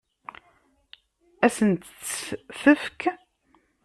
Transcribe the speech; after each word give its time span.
Ad 1.45 1.51
sent-tt-tefk? 1.55 3.01